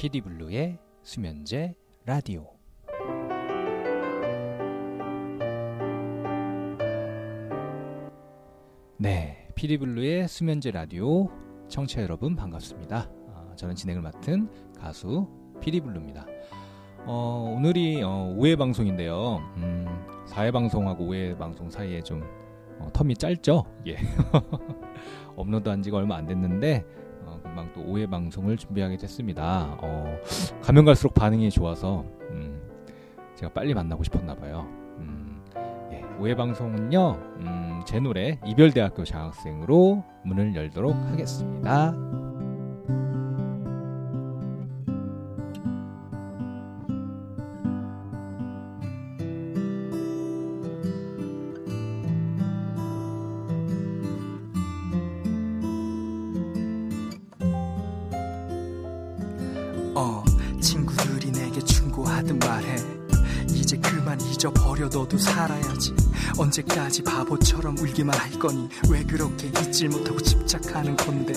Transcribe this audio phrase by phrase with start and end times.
[0.00, 1.74] 피디블루의 수면제
[2.06, 2.48] 라디오
[8.96, 11.28] 네, 피디블루의 수면제 라디오
[11.68, 13.10] 청취자 여러분 반갑습니다.
[13.10, 15.28] 어, 저는 진행을 맡은 가수
[15.60, 16.24] 피디블루입니다.
[17.04, 19.36] 어, 오늘이 어, 5회 방송인데요.
[19.58, 19.86] 음,
[20.28, 22.22] 4회 방송하고 5회 방송 사이에 좀
[22.78, 23.66] 어, 텀이 짧죠?
[23.86, 23.98] 예.
[25.36, 27.09] 업로드한 지가 얼마 안 됐는데 어,
[27.50, 29.76] 금방 또 5회 방송을 준비하게 됐습니다.
[29.80, 30.16] 어,
[30.62, 32.60] 가면 갈수록 반응이 좋아서 음,
[33.34, 34.66] 제가 빨리 만나고 싶었나 봐요.
[34.98, 35.42] 음,
[35.92, 37.18] 예, 5회 방송은요.
[37.40, 42.19] 음, 제 노래 이별대학교 장학생으로 문을 열도록 하겠습니다.
[66.60, 71.32] 언제까지 바보처럼 울기만 할 거니 왜 그렇게 잊질 못하고 집착하는 건데?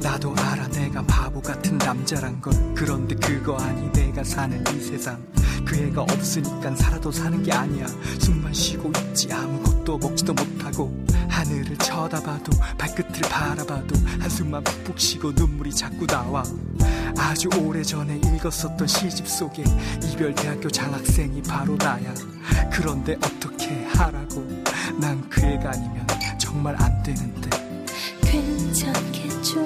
[0.00, 2.52] 나도 알아 내가 바보 같은 남자란 걸.
[2.74, 5.22] 그런데 그거 아니 내가 사는 이 세상.
[5.64, 7.86] 그 애가 없으니까 살아도 사는 게 아니야.
[8.18, 11.04] 숨만 쉬고 있지 아무것도 먹지도 못하고.
[11.28, 16.42] 하늘을 쳐다봐도 발끝을 바라봐도 한숨만 푹푹 쉬고 눈물이 자꾸 나와.
[17.18, 19.64] 아주 오래전에 읽었었던 시집 속에
[20.04, 22.14] 이별 대학교 장학생이 바로 나야.
[22.72, 24.45] 그런데 어떻게 하라고
[25.56, 26.06] 애가 아니면
[26.38, 27.48] 정말 안 되는데.
[28.22, 29.64] 괜찮겠죠?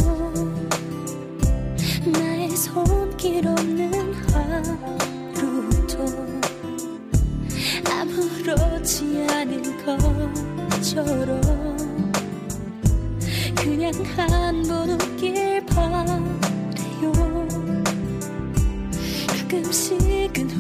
[2.12, 5.98] 나의 손길 없는 하루도
[7.91, 9.84] 아무렇지 않은
[10.70, 11.41] 것처럼
[13.56, 17.12] 그냥 한 번 웃길 바래요.
[19.28, 20.50] 가끔씩은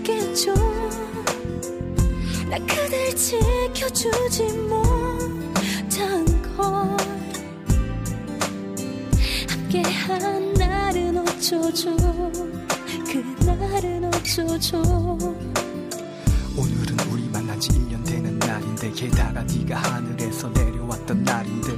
[0.00, 0.54] 후회하겠죠
[2.50, 6.24] 나 그댈 지켜주지 못한
[6.56, 6.96] 걸.
[9.48, 11.94] 함께한 날은 어쩌죠?
[13.06, 14.78] 그날은 어쩌죠?
[16.56, 21.70] 오늘은 우리 만난 지 1년 되는 날인데 게다가 네가 하늘에서 내려왔던 날인데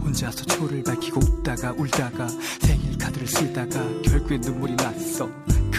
[0.00, 2.28] 혼자서 초를 밝히고 웃다가 울다가
[2.60, 5.28] 생일 카드를 쓰다가 결국엔 눈물이 났어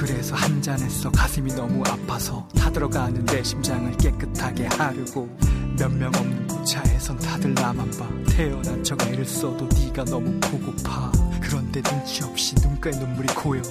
[0.01, 1.11] 그래서 한 잔했어.
[1.11, 5.29] 가슴이 너무 아파서 타들어가는 내 심장을 깨끗하게 하려고.
[5.77, 8.09] 몇 명 없는 부차에선 다들 나만 봐.
[8.27, 13.61] 태어난 척 애를 써도 네가 너무 보고파 그런데 눈치 없이 눈가에 눈물이 고여.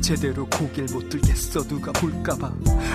[0.00, 1.62] 제대로 고개를 못 들겠어.
[1.64, 2.52] 누가 볼까봐.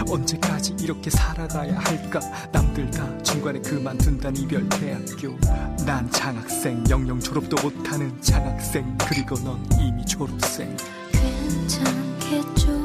[0.09, 2.21] 언제까지 이렇게 살아가야 할까?
[2.53, 5.37] 남들 다 중간에 그만둔단 이별 대학교.
[5.85, 8.97] 난 장학생 영영 졸업도 못하는 장학생.
[9.09, 10.75] 그리고 넌 이미 졸업생.
[11.11, 12.76] 괜찮겠죠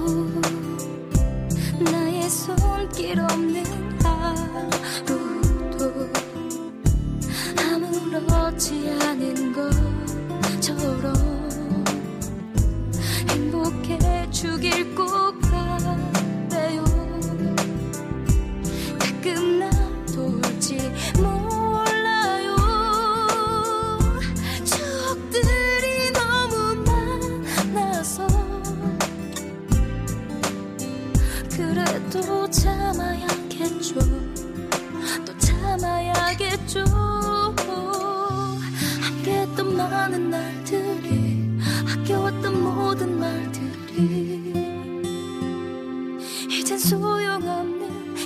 [2.94, 3.64] 길 없는
[4.02, 6.10] 하루도
[7.58, 11.14] 아무렇지 않은 것처럼
[13.30, 16.84] 행복해 주길 꼭 바래요.
[18.98, 20.76] 가끔 나도 울지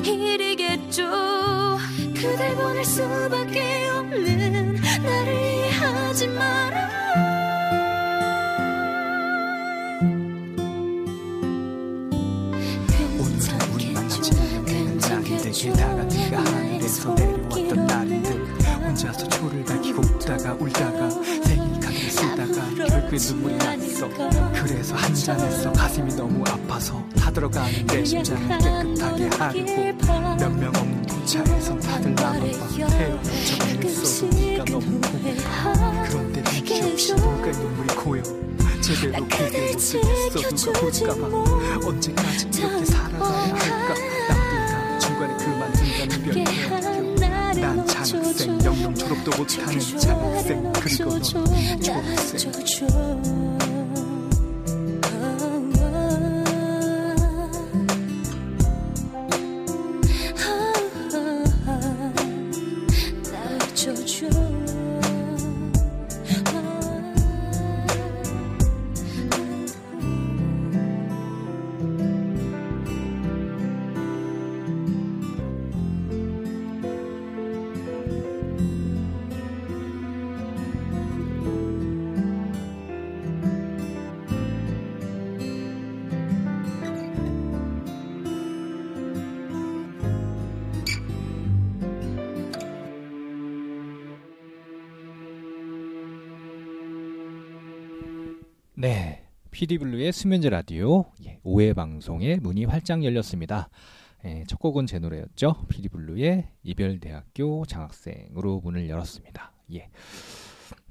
[0.05, 1.05] 일이겠죠.
[2.15, 6.87] 그댈 보낼 수밖에 없는 나를 이해하지 마라.
[13.19, 18.31] 오늘은 우리 만난 지 1년 되는 날인데 게다가 네가 하늘에서 내려왔던 날인데
[18.85, 21.09] 혼자서 초를 밝히고 웃다가 울다가
[22.89, 24.09] 결국엔 눈물이 났어.
[24.55, 25.73] 그래서 한잔했어.
[25.73, 32.67] 가슴이 너무 아파서 타들어가는 내 심장을 깨끗하게 하려고 몇 명 없는 부차에선 다들 나만 봐.
[32.99, 38.23] 애를 써도 네가 너무 고파 그런데 눈치 없이 눈가에 눈물이 고여.
[38.81, 43.95] 제대로 고개 못 들겠어 누가 볼까봐 언제까지 이렇게 살아가야 할까
[48.97, 53.46] 졸업도 못하는 장학생 그리고 넌 졸업생
[99.57, 99.61] 네.
[99.61, 103.71] PD블루의 수면제 라디오 예, 5회 방송의 문이 활짝 열렸습니다.
[104.27, 105.65] 예, 첫 곡은 제 노래였죠.
[105.71, 109.53] PD블루의 이별대학교 장학생으로 문을 열었습니다.
[109.73, 109.89] 예.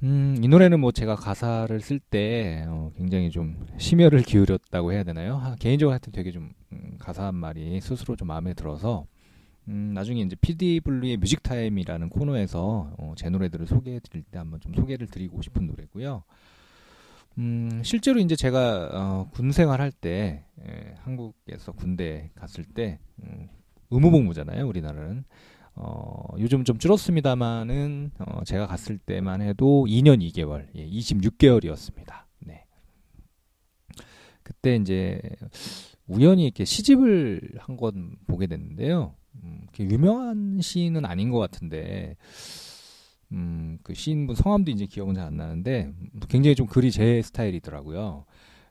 [0.02, 5.36] 음, 이 노래는 뭐 제가 가사를 쓸때 어, 굉장히 좀 심혈을 기울였다고 해야 되나요?
[5.44, 9.06] 아, 개인적으로 하여튼 되게 좀 음, 가사 한 말이 스스로 좀 마음에 들어서
[9.68, 14.60] 음, 나중에 이제 PD 블루의 뮤직 타임이라는 코너에서 어, 제 노래들을 소개해 드릴 때 한번
[14.60, 16.24] 좀 소개를 드리고 싶은 노래고요.
[17.38, 23.50] 음, 실제로 이제 제가 어, 군 생활할 때 예, 한국에서 군대 갔을 때 음,
[23.90, 24.66] 의무복무잖아요.
[24.68, 25.26] 우리나라는
[25.76, 32.24] 어, 요즘 좀 줄었습니다만은 어, 제가 갔을 때만 해도 2년 2개월, 예, 26개월이었습니다.
[32.40, 32.66] 네.
[34.42, 35.22] 그때 이제
[36.08, 39.16] 우연히 이렇게 시집을 한건 보게 됐는데요.
[39.44, 42.16] 음, 유명한 시인은 아닌 것 같은데
[43.32, 45.92] 음, 그 시인분 성함도 이제 기억은 잘 안 나는데
[46.30, 48.26] 굉장히 좀 글이 제 스타일이더라고요.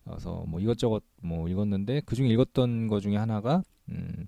[0.05, 4.27] 그래서 뭐 이것저것 뭐 읽었는데 그 중에 읽었던 거 중에 하나가 음,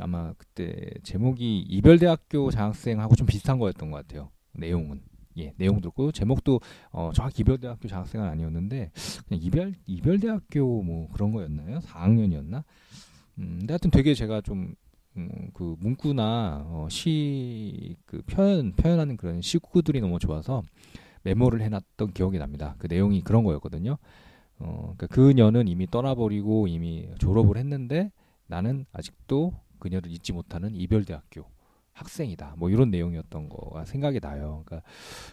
[0.00, 4.30] 아마 그때 제목이 이별대학교 장학생하고 좀 비슷한 거였던 것 같아요.
[4.52, 5.02] 내용은.
[5.38, 6.60] 예, 내용도 그렇고 제목도
[6.90, 8.90] 어, 정확히 이별대학교 장학생은 아니었는데
[9.28, 11.78] 그냥 이별 이별대학교 뭐 그런 거였나요?
[11.80, 12.64] 4학년이었나?
[13.38, 14.74] 음, 근데 하여튼 되게 제가 좀
[15.18, 20.62] 음, 그 문구나 어, 시그 표현 표현하는 그런 시구들이 너무 좋아서
[21.24, 22.76] 메모를 해놨던 기억이 납니다.
[22.78, 23.98] 그 내용이 그런 거였거든요.
[24.60, 28.12] 어, 그러니까 그녀는 이미 떠나버리고 이미 졸업을 했는데
[28.46, 31.44] 나는 아직도 그녀를 잊지 못하는 이별대학교
[31.92, 32.54] 학생이다.
[32.56, 34.62] 뭐 이런 내용이었던 거가 생각이 나요.
[34.64, 34.88] 그러니까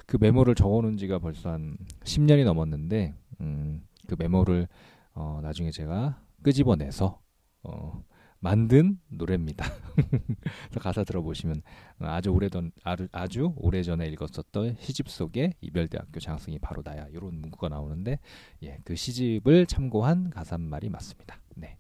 [0.08, 4.68] 그 메모를 적어놓은 지가 벌써 한 10년이 넘었는데, 음, 그 메모를
[5.14, 7.20] 어, 나중에 제가 끄집어내서
[7.64, 8.04] 어,
[8.40, 9.66] 만든 노래입니다.
[10.80, 11.62] 가사 들어보시면
[12.00, 18.20] 아주 오래전 아주, 오래전에 읽었었던 시집 속에 이별대학교 장학생이 바로 나야 이런 문구가 나오는데
[18.64, 21.40] 예, 그 시집을 참고한 가사말이 맞습니다.
[21.56, 21.78] 네.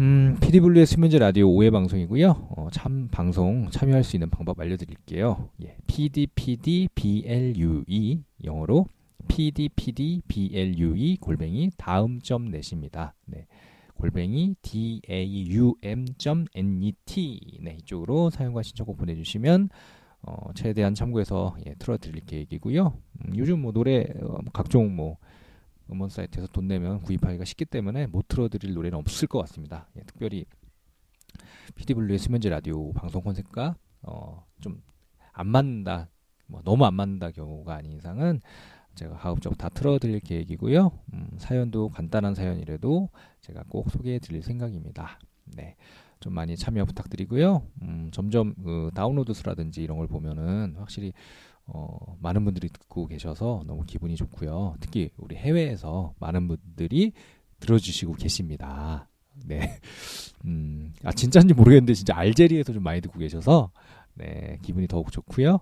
[0.00, 2.30] 음, 피디블루의 수면제 라디오 5회 방송이고요.
[2.56, 5.50] 어, 참 방송 참여할 수 있는 방법 알려드릴게요.
[5.64, 7.02] 예, pdpdblue
[8.44, 8.86] 영어로
[9.26, 13.14] pdpdblue 골뱅이 다음 점 넷입니다.
[13.26, 13.48] 네.
[13.98, 15.80] 골뱅이 daum.net
[17.60, 19.68] 네, 이쪽으로 사용과 신청곡 보내주시면
[20.22, 22.86] 어, 최대한 참고해서 예, 틀어드릴 계획이고요.
[22.86, 25.18] 음, 요즘 뭐 노래 어, 각종 뭐
[25.90, 29.88] 음원 사이트에서 돈 내면 구입하기가 쉽기 때문에 못 틀어드릴 노래는 없을 것 같습니다.
[29.96, 30.46] 예, 특별히
[31.74, 34.80] PD블루의 수면제 라디오 방송 컨셉과 어, 좀
[35.38, 36.08] 안 맞는다,
[36.48, 38.40] 뭐 너무 안 맞는다 경우가 아닌 이상은
[38.98, 40.90] 제가 가급적 다 틀어드릴 계획이고요.
[41.12, 43.08] 음, 사연도 간단한 사연이라도
[43.40, 45.20] 제가 꼭 소개해드릴 생각입니다.
[45.56, 45.76] 네.
[46.18, 47.62] 좀 많이 참여 부탁드리고요.
[47.82, 51.12] 음, 점점 그 다운로드 수라든지 이런 걸 보면은 확실히
[51.66, 54.74] 어, 많은 분들이 듣고 계셔서 너무 기분이 좋고요.
[54.80, 57.12] 특히 우리 해외에서 많은 분들이
[57.60, 59.08] 들어주시고 계십니다.
[59.46, 59.78] 네.
[60.44, 63.70] 음, 아, 진짜인지 모르겠는데, 진짜 알제리에서 좀 많이 듣고 계셔서,
[64.14, 65.60] 네, 기분이 더욱 좋고요.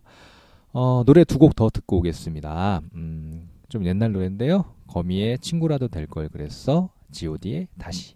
[0.79, 2.83] 어, 노래 두 곡 더 듣고 오겠습니다.
[2.97, 4.67] 음, 좀 옛날 노래인데요.
[4.89, 6.91] 거미의 친구라도 될 걸 그랬어.
[7.11, 8.16] god의 다시.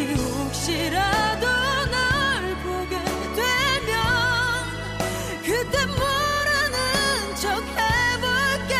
[0.00, 2.96] 혹시 혹시라도 널 보게
[3.36, 3.92] 되면
[5.44, 8.74] 그때 모르는 척 해볼게.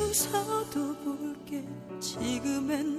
[0.00, 1.62] 웃어도 볼게.
[2.00, 2.91] 지금엔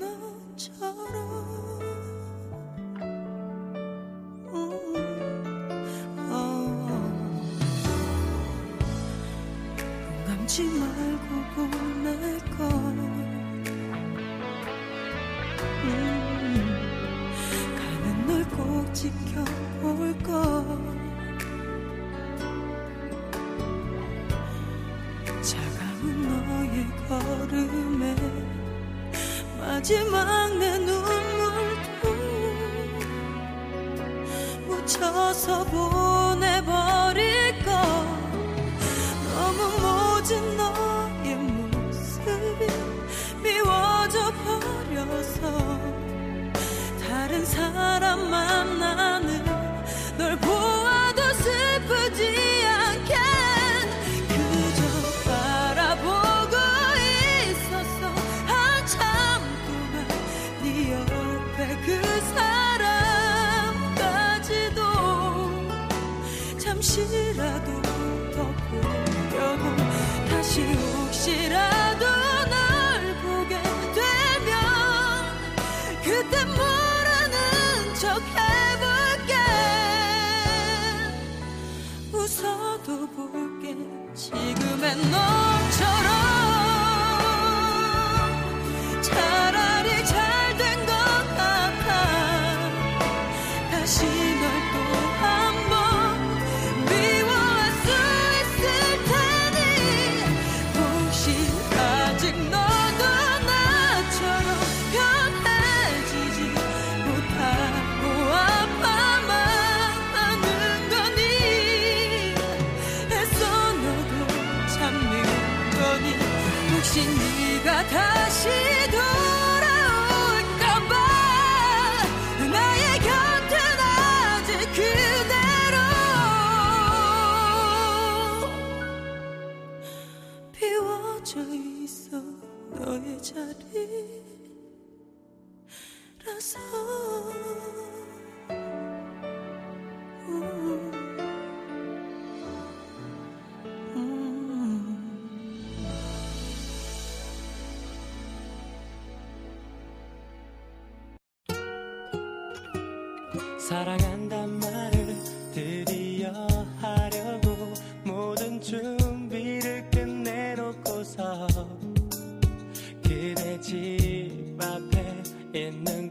[84.83, 86.22] 맘에 너처럼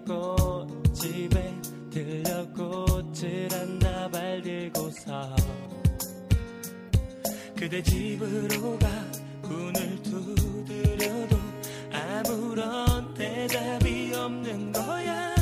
[0.01, 1.55] 꽃집에
[1.91, 5.37] 들려 꽃을 한다 발들고서
[7.57, 8.89] 그대 집으로 가
[9.43, 11.37] 문을 두드려도
[11.93, 15.42] 아무런 대답이 없는 거야.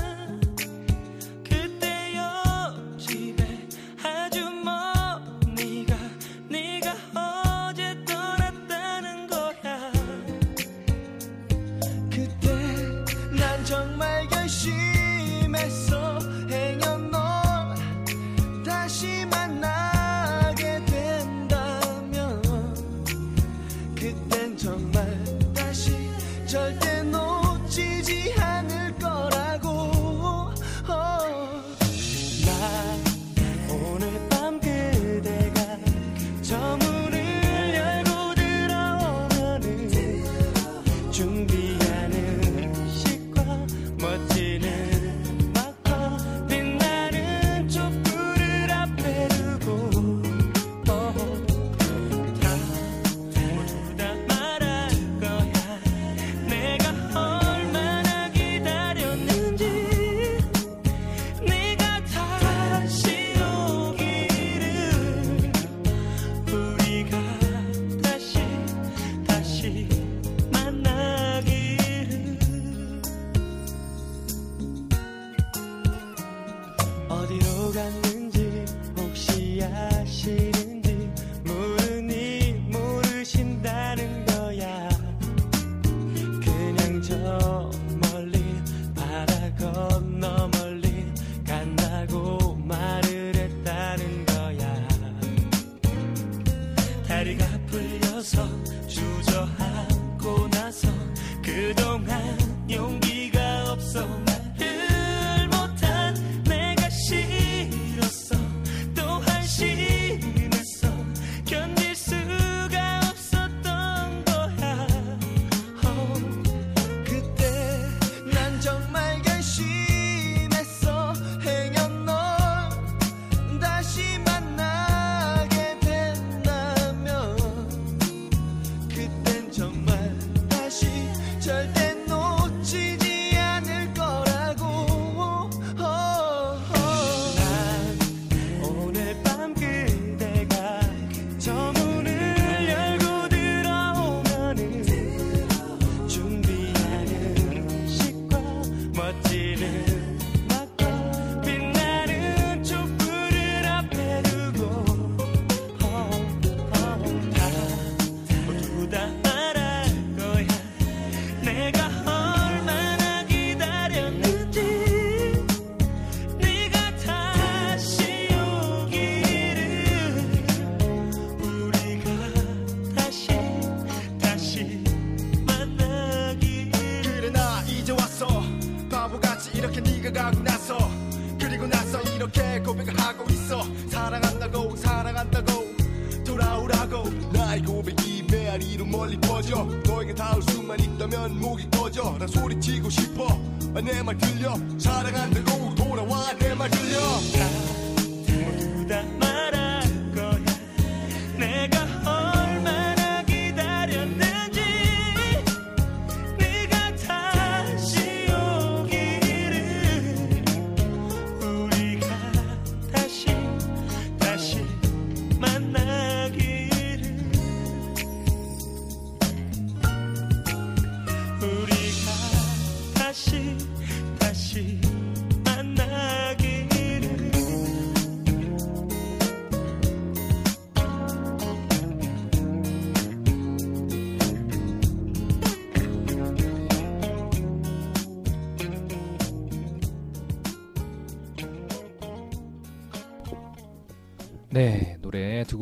[102.11, 102.50] around.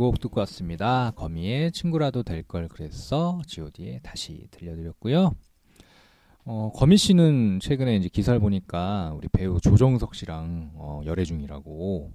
[0.08, 1.12] 곡 듣고 왔습니다.
[1.16, 3.42] 거미의 친구라도 될 걸 그랬어.
[3.46, 5.34] G.O.D에 다시 들려드렸고요.
[6.46, 12.10] 어, 거미 씨는 최근에 이제 기사를 보니까 우리 배우 조정석 씨랑 어, 열애 중이라고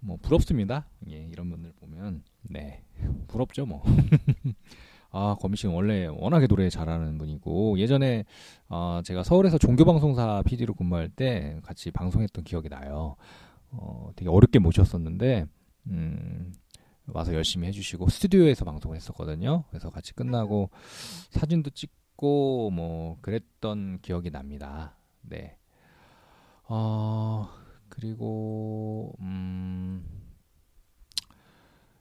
[0.00, 0.86] 뭐 부럽습니다.
[1.10, 2.82] 예, 이런 분들 보면 네
[3.28, 3.82] 부럽죠 뭐.
[5.10, 8.24] 아 거미 씨는 원래 워낙에 노래 잘하는 분이고 예전에
[8.70, 13.16] 어, 제가 서울에서 종교방송사 PD로 근무할 때 같이 방송했던 기억이 나요.
[13.70, 15.44] 어, 되게 어렵게 모셨었는데
[15.88, 16.52] 음,
[17.06, 19.64] 와서 열심히 해주시고 스튜디오에서 방송을 했었거든요.
[19.70, 20.70] 그래서 같이 끝나고
[21.30, 24.96] 사진도 찍고 뭐 그랬던 기억이 납니다.
[25.22, 25.56] 네.
[26.68, 27.48] 어,
[27.88, 30.06] 그리고 음,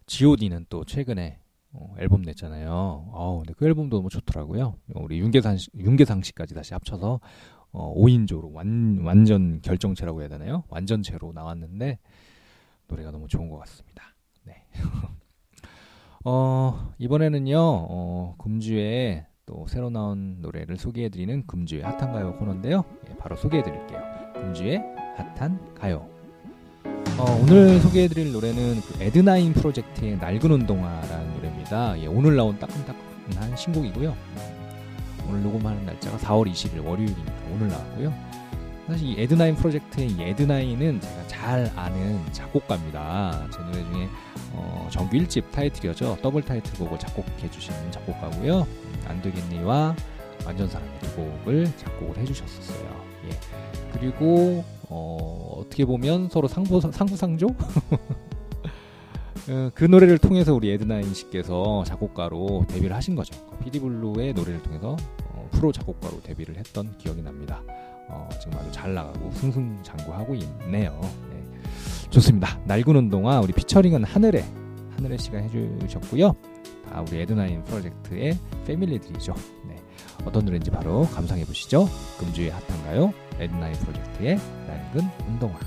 [0.06, 1.40] G.O.D는 또 최근에
[1.74, 2.70] 어, 앨범 냈잖아요.
[2.72, 4.76] 어, 근데 그 앨범도 너무 좋더라고요.
[4.96, 7.20] 우리 윤계상 씨- 윤계상 씨까지 다시 합쳐서
[7.72, 10.64] 어, 5인조로 완, 완전 결정체라고 해야 되나요?
[10.68, 12.00] 완전체로 나왔는데
[12.88, 14.04] 노래가 너무 좋은 것 같습니다.
[14.74, 14.80] 네.
[16.26, 22.86] 어, 이번에는요, 어, 금주에 또 새로 나온 노래를 소개해드리는 금주의 핫한 가요 코너인데요.
[23.10, 24.00] 예, 바로 소개해드릴게요.
[24.34, 24.82] 금주의
[25.18, 26.08] 핫한 가요.
[27.18, 32.00] 어, 오늘 소개해드릴 노래는 그 에드나인 프로젝트의 낡은 운동화라는 노래입니다.
[32.02, 34.10] 예, 오늘 나온 따끈따끈한 신곡이고요.
[34.10, 34.62] 음,
[35.28, 38.31] 오늘 녹음하는 날짜가 4월 20일 월요일이니까 오늘 나왔고요.
[38.88, 43.48] 사실 이 에드나인 프로젝트의 이 에드나인은 제가 잘 아는 작곡가입니다.
[43.52, 44.10] 제 노래 중에
[44.54, 46.18] 어, 정규 1집 타이틀이었죠.
[46.22, 48.62] 더블 타이틀곡을 작곡해 주신 작곡가고요.
[48.62, 49.96] 음, 안 되겠니와
[50.46, 53.06] 완전 사랑의 두 곡을 작곡을 해주셨었어요.
[53.30, 53.40] 예.
[53.94, 57.48] 그리고 어, 어떻게 보면 서로 상부 상부상조?
[59.50, 63.36] 어, 그 노래를 통해서 우리 에드나인 씨께서 작곡가로 데뷔를 하신 거죠.
[63.64, 64.98] 피디블루의 노래를 통해서
[65.30, 67.62] 어, 프로 작곡가로 데뷔를 했던 기억이 납니다.
[68.12, 71.00] 어, 지금 아주 잘 나가고 승승장구하고 있네요.
[71.30, 71.42] 네.
[72.10, 72.60] 좋습니다.
[72.66, 74.44] 낡은 운동화 우리 피처링은 하늘에
[74.96, 76.36] 하늘에 씨가 해주셨고요.
[76.90, 79.34] 다 우리 에드나인 프로젝트의 패밀리들이죠.
[79.68, 79.78] 네.
[80.26, 81.88] 어떤 노래인지 바로 감상해 보시죠.
[82.20, 83.14] 금주의 핫한가요?
[83.40, 85.58] 에드나인 프로젝트의 낡은 운동화.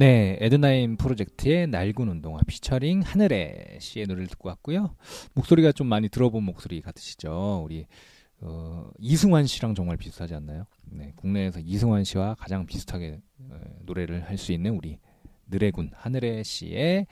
[0.00, 4.96] 네, 에드나인 프로젝트의 낡은 운동화 피처링 하늘의 씨의 노래를 듣고 왔고요.
[5.34, 7.60] 목소리가 좀 많이 들어본 목소리 같으시죠?
[7.62, 7.84] 우리
[8.40, 10.64] 어, 이승환 씨랑 정말 비슷하지 않나요?
[10.86, 14.98] 네, 국내에서 이승환 씨와 가장 비슷하게 어, 노래를 할 수 있는 우리
[15.50, 17.06] 느레군 하늘의 씨의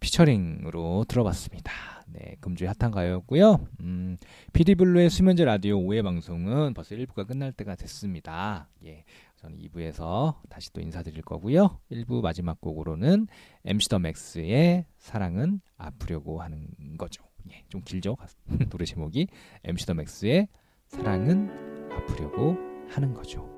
[0.00, 1.72] 피처링으로 들어봤습니다.
[2.08, 3.66] 네, 금주의 핫한 가요였고요.
[3.80, 4.18] 음,
[4.52, 8.68] 피디블루의 수면제 라디오 5회 방송은 벌써 1부가 끝날 때가 됐습니다.
[8.84, 9.04] 예,
[9.46, 11.80] 저는 2부에서 다시 또 인사드릴 거고요.
[11.90, 13.28] 1부 마지막 곡으로는
[13.64, 17.24] MC 더 맥스의 사랑은 아프려고 하는 거죠.
[17.50, 18.16] 예, 좀 길죠?
[18.70, 19.28] 노래 제목이
[19.64, 20.48] MC 더 맥스의
[20.88, 22.56] 사랑은 아프려고
[22.90, 23.55] 하는 거죠.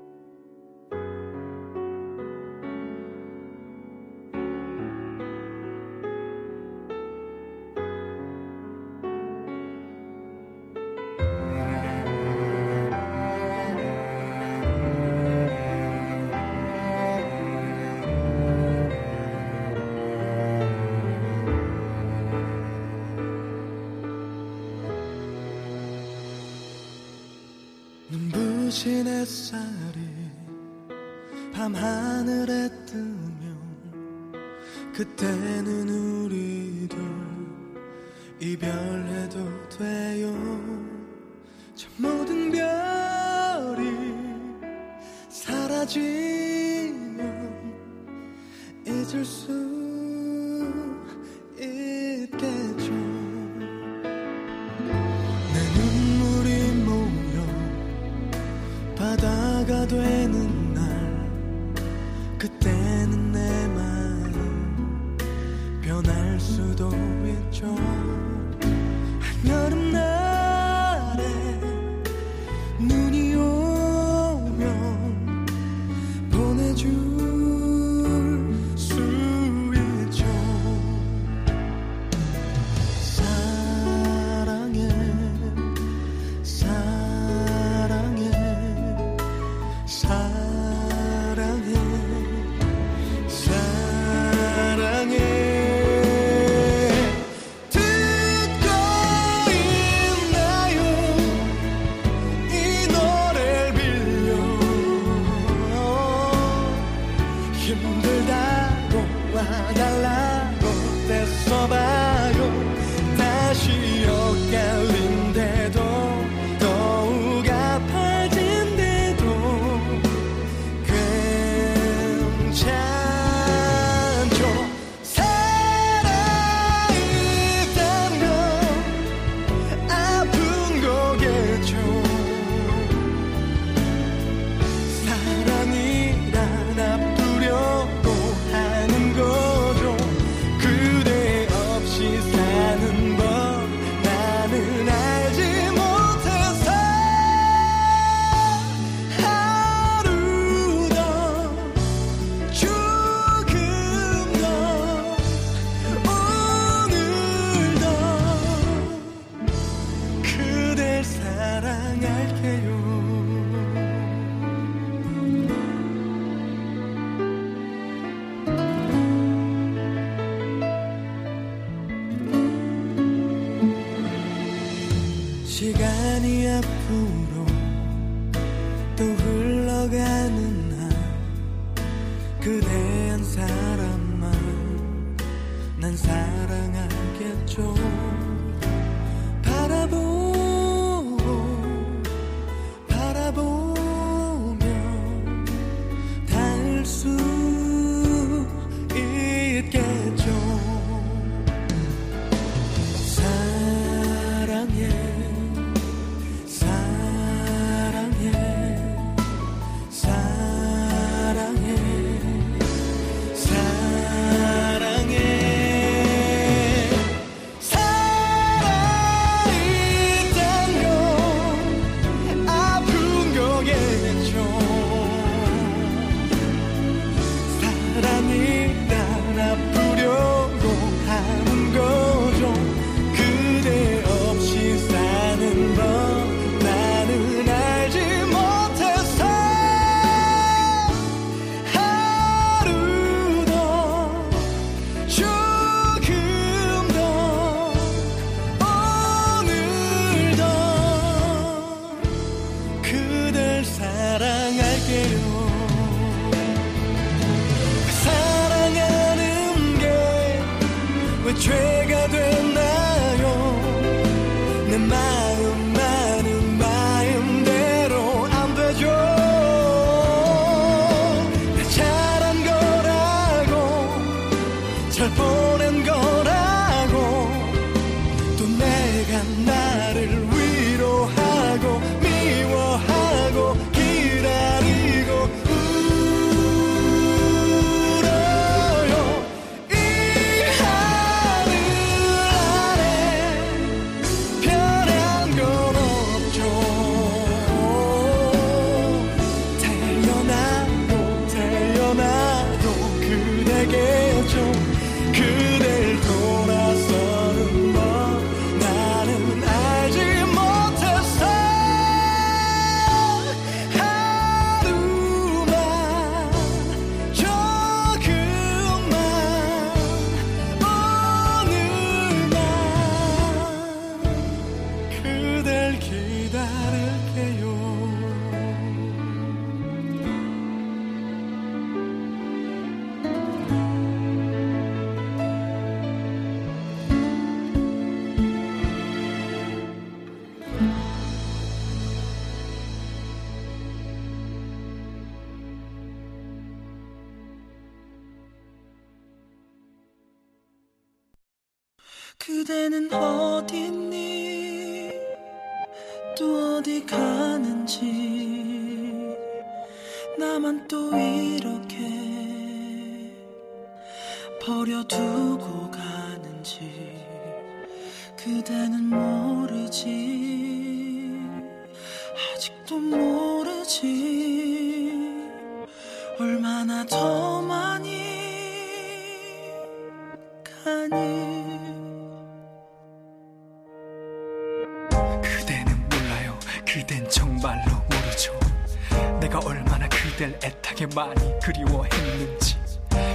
[390.95, 392.57] 많이 그리워했는지.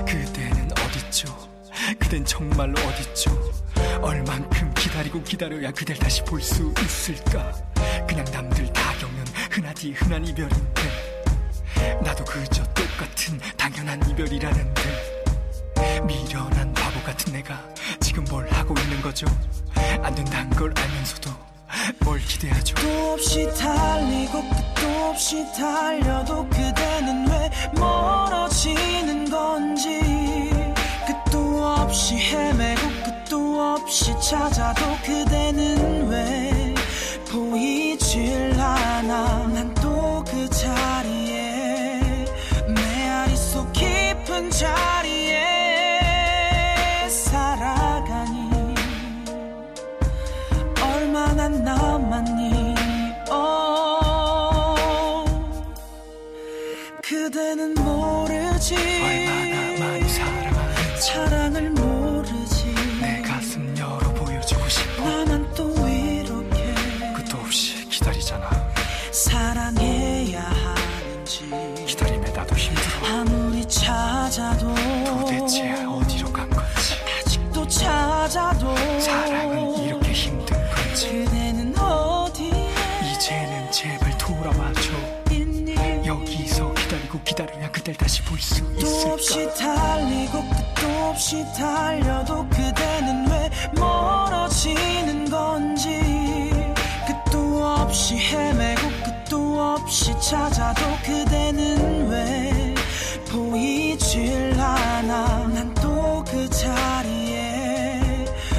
[0.07, 1.29] 그대는 어딨죠?
[1.99, 3.31] 그댄 정말로 어딨죠?
[4.01, 7.53] 얼만큼 기다리고 기다려야 그댈 다시 볼 수 있을까?
[8.07, 10.83] 그냥 남들 다 겪는 흔하디 흔한 이별인데.
[12.03, 14.83] 나도 그저 똑같은 당연한 이별이라는데.
[16.07, 17.61] 미련한 바보 같은 내가
[18.01, 19.27] 지금 뭘 하고 있는 거죠?
[20.03, 21.31] 안 된다는 걸 알면서도
[22.05, 22.75] 뭘 기대하죠?
[22.75, 30.01] 끝도 없이 달리고 끝도 없이 달려도 그대는 왜 멀어지는 건지.
[31.07, 36.75] 끝도 없이 헤매고 끝도 없이 찾아도 그대는 왜
[37.31, 39.49] 보이질 않아.
[39.49, 39.74] 난
[87.35, 89.55] 기다려야 그댈 다시 볼수 끝도 없이 있을까?
[89.55, 96.01] 달리고 끝도 없이 달려도 그대는 왜 멀어지는 건지
[97.07, 102.75] 끝도 없이 헤매고 끝도 없이 찾아도 그대는 왜
[103.31, 105.49] 보이질 않아.
[105.49, 108.01] 난 또 그 자리에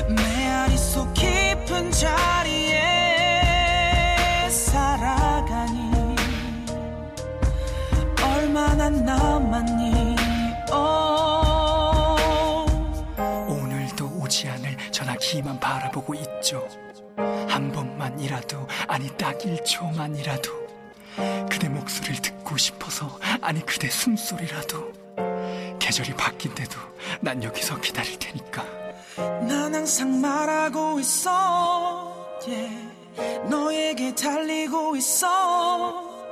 [0.10, 2.55] 메아리 속 깊은 자리
[8.56, 10.16] 얼마나 남았니?
[10.72, 12.16] 어.
[13.50, 16.66] 오늘도 오지 않을 전화기만 바라보고 있죠.
[17.50, 20.54] 한 번만이라도 아니 딱 1초만이라도.
[21.52, 24.90] 그대 목소리를 듣고 싶어서 아니 그대 숨소리라도.
[25.78, 26.80] 계절이 바뀐데도
[27.20, 28.64] 난 여기서 기다릴 테니까.
[29.18, 32.40] 난 항상 말하고 있어.
[32.48, 32.88] Yeah.
[33.50, 35.28] 너에게 달리고 있어.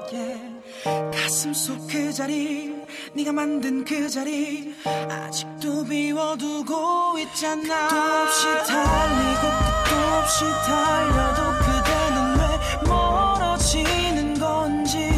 [0.09, 0.52] Yeah.
[0.83, 2.73] 가슴 속 그 자리
[3.13, 7.87] 네가 만든 그 자리 아직도 비워두고 있잖아.
[7.87, 15.09] 끝도 없이 달리고 끝도 없이 달려도 그대는 왜 멀어지는 건지.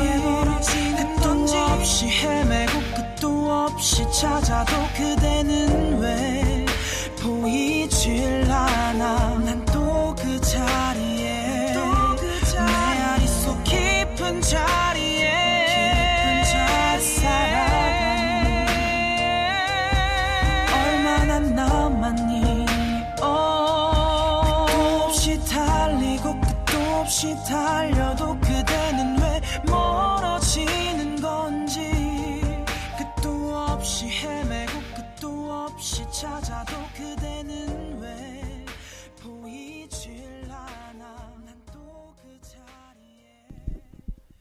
[0.98, 6.65] 끝도 없이 헤매고 끝도 없이 찾아도 그대는 왜
[7.22, 7.85] 보이질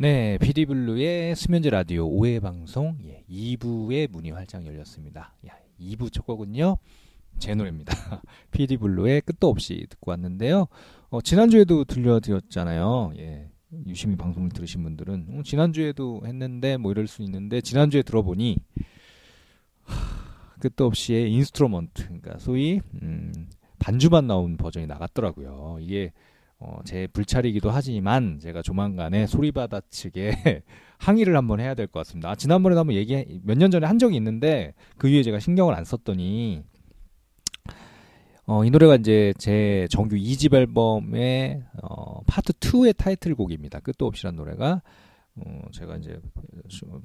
[0.04, 5.34] 네, 피디블루의 수면제 라디오 5회 방송 예, 2부의 문이 활짝 열렸습니다.
[5.48, 6.76] 야, 2부 첫 곡은요.
[7.38, 8.20] 제 노래입니다.
[8.52, 10.66] 피디블루의 끝도 없이 듣고 왔는데요.
[11.08, 13.14] 어, 지난주에도 들려드렸잖아요.
[13.16, 13.48] 예.
[13.86, 18.58] 유심히 방송을 들으신 분들은 어, 지난주에도 했는데 뭐 이럴 수 있는데 지난주에 들어보니
[19.84, 23.32] 하, 끝도 없이의 instrument 그러니까 소위 음,
[23.78, 25.78] 반주만 나온 버전이 나갔더라고요.
[25.80, 26.12] 이게
[26.66, 30.32] 어, 제 불찰이기도 하지만 제가 조만간에 소리바다 측에
[30.98, 32.30] 항의를 한번 해야 될 것 같습니다.
[32.30, 35.84] 아, 지난번에 한번 얘기 몇 년 전에 한 적이 있는데 그 이후에 제가 신경을 안
[35.84, 36.62] 썼더니
[38.46, 43.80] 어, 이 노래가 이제 제 정규 2집 앨범의 어, 파트 2의 타이틀곡입니다.
[43.80, 44.82] 끝도 없이란 노래가
[45.36, 46.18] 어, 제가 이제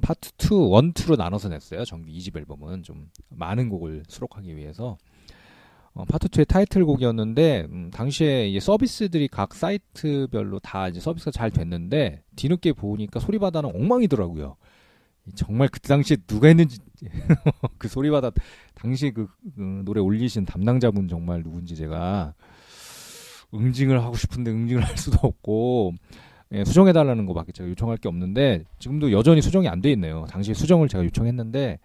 [0.01, 1.83] 파트 2, 1, 2로 나눠서 냈어요.
[1.83, 4.97] 정규 2집 앨범은 좀 많은 곡을 수록하기 위해서
[5.99, 12.71] 어, 파트 2의 타이틀곡이었는데 음, 당시에 서비스들이 각 사이트별로 다 이제 서비스가 잘 됐는데 뒤늦게
[12.71, 14.55] 보니까 소리바다는 엉망이더라고요.
[15.35, 16.77] 정말 그 당시에 누가 했는지
[17.77, 18.31] 그 소리바다
[18.75, 22.33] 당시 그, 그 노래 올리신 담당자분 정말 누군지 제가
[23.53, 25.95] 응징을 하고 싶은데 응징을 할 수도 없고
[26.53, 30.25] 예, 수정해달라는 거밖에 제가 요청할 게 없는데 지금도 여전히 수정이 안 돼 있네요.
[30.29, 31.77] 당시 수정을 제가 요청했는데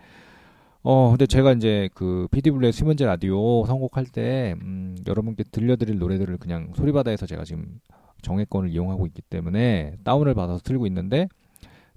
[0.87, 6.73] 어 근데 제가 이제 그 피디블루의 수면제 라디오 선곡할 때 음, 여러분께 들려드릴 노래들을 그냥
[6.77, 7.81] 소리바다에서 제가 지금
[8.21, 11.27] 정액권을 이용하고 있기 때문에 다운을 받아서 틀고 있는데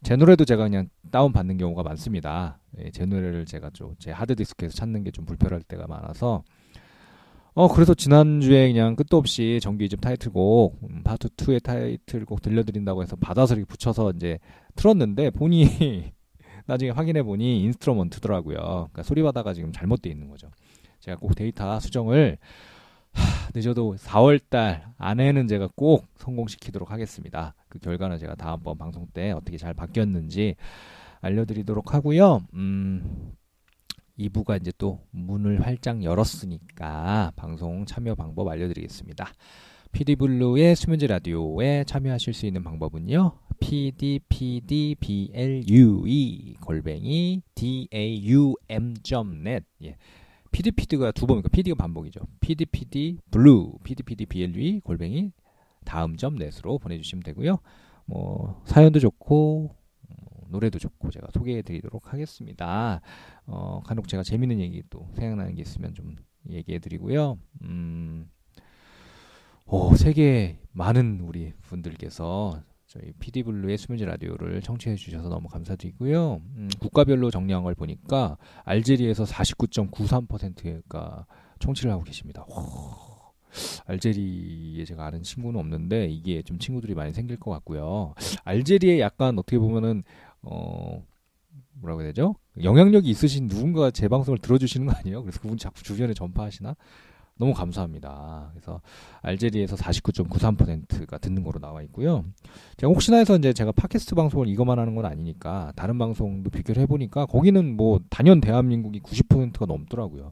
[0.04, 2.60] 제 노래도 제가 그냥 다운 받는 경우가 많습니다.
[2.80, 6.44] 예, 제 노래를 제가 좀 제 하드 디스크에서 찾는 게 좀 불편할 때가 많아서
[7.56, 13.18] 어 그래서 지난주에 그냥 끝도 없이 정규 이집 타이틀곡 음, 파트 2의 타이틀곡 들려드린다고 해서
[13.18, 14.40] 받아서 이렇게 붙여서 이제
[14.76, 16.14] 틀었는데 보니
[16.68, 18.58] 나중에 확인해 보니 인스트루먼트더라고요.
[18.58, 20.50] 그러니까 소리바다가 지금 잘못돼 있는 거죠.
[21.00, 22.38] 제가 꼭 데이터 수정을
[23.14, 27.56] 하, 늦어도 4월달 안에는 제가 꼭 성공시키도록 하겠습니다.
[27.70, 30.56] 그 결과는 제가 다음번 방송 때 어떻게 잘 바뀌었는지
[31.22, 32.42] 알려드리도록 하고요.
[32.54, 33.32] 음,
[34.20, 39.32] 2부가 이제 또 문을 활짝 열었으니까 방송 참여 방법 알려드리겠습니다.
[39.92, 43.40] PD블루의 수면제 라디오에 참여하실 수 있는 방법은요.
[43.60, 44.96] pdpdblue
[46.62, 48.56] 골뱅이 daum.net
[49.84, 49.98] 예.
[50.52, 52.22] pdpd가 두 번이니까 pd가 반복이죠.
[52.40, 55.32] pdpdblue pdpdblue 골뱅이
[55.86, 57.60] 다음 점 넷으로 보내주시면 되고요.
[58.06, 59.76] 뭐 사연도 좋고
[60.10, 60.16] 어,
[60.50, 63.02] 노래도 좋고 제가 소개해드리도록 하겠습니다.
[63.46, 66.16] 어, 간혹 제가 재밌는 얘기 또 생각나는 게 있으면 좀
[66.50, 67.38] 얘기해드리고요.
[67.64, 68.30] 음,
[69.70, 76.42] 오, 세계 많은 우리 분들께서 저희 PD블루의 수면제 라디오를 청취해 주셔서 너무 감사드리고요.
[76.56, 81.26] 음, 국가별로 정리한 걸 보니까 알제리에서 49.93%가
[81.60, 82.46] 청취를 하고 계십니다.
[82.48, 82.94] 오,
[83.88, 88.14] 알제리에 제가 아는 친구는 없는데 이게 좀 친구들이 많이 생길 것 같고요.
[88.46, 90.04] 알제리에 약간 어떻게 보면은
[90.44, 91.04] 어
[91.74, 92.36] 뭐라고 해야 되죠?
[92.64, 95.24] 영향력이 있으신 누군가 제 방송을 들어주시는 거 아니에요?
[95.24, 96.74] 그래서 그분 자꾸 주변에 전파하시나?
[97.38, 98.50] 너무 감사합니다.
[98.52, 98.82] 그래서
[99.22, 102.26] 알제리에서 49.93%가 듣는 거로 나와 있고요.
[102.78, 107.26] 제가 혹시나 해서 이제 제가 팟캐스트 방송을 이것만 하는 건 아니니까 다른 방송도 비교를 해보니까
[107.26, 110.32] 거기는 뭐 단연 대한민국이 90%가 넘더라고요.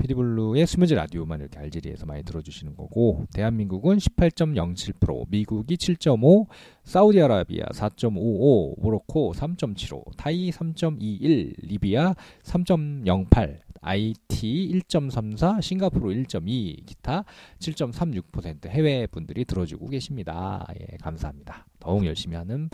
[0.00, 6.46] 피디블루의 수면제 라디오만 이렇게 알제리에서 많이 들어주시는 거고 대한민국은 18.07%, 미국이 7.5,
[6.84, 17.24] 사우디아라비아 4.55, 모로코 3.75, 타이 3.21, 리비아 3.08, IT 1.34, 싱가포르 1.2, 기타
[17.58, 20.66] 7.36% 해외 분들이 들어주고 계십니다.
[20.78, 21.66] 예, 감사합니다.
[21.78, 22.68] 더욱 열심히 하는